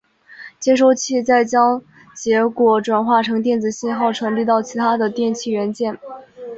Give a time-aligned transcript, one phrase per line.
[0.59, 1.83] 接收器再将
[2.15, 5.99] 结果转换成电子信号传递到其它的电气元件。